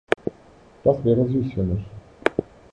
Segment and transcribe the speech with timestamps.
[0.83, 1.85] Das wäre süß für mich.